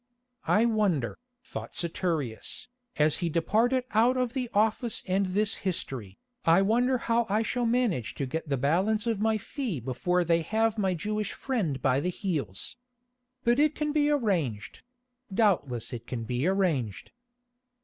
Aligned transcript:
"I 0.47 0.65
wonder," 0.65 1.19
thought 1.43 1.75
Saturius, 1.75 2.67
as 2.97 3.19
he 3.19 3.29
departed 3.29 3.83
out 3.91 4.17
of 4.17 4.33
the 4.33 4.49
office 4.51 5.03
and 5.07 5.27
this 5.27 5.57
history, 5.57 6.17
"I 6.43 6.63
wonder 6.63 6.97
how 6.97 7.27
I 7.29 7.43
shall 7.43 7.67
manage 7.67 8.15
to 8.15 8.25
get 8.25 8.49
the 8.49 8.57
balance 8.57 9.05
of 9.05 9.19
my 9.21 9.37
fee 9.37 9.79
before 9.79 10.23
they 10.23 10.41
have 10.41 10.75
my 10.79 10.95
Jewish 10.95 11.33
friend 11.33 11.79
by 11.83 11.99
the 11.99 12.09
heels. 12.09 12.77
But 13.43 13.59
it 13.59 13.75
can 13.75 13.91
be 13.91 14.09
arranged—doubtless 14.09 15.93
it 15.93 16.07
can 16.07 16.23
be 16.23 16.47
arranged." 16.47 17.11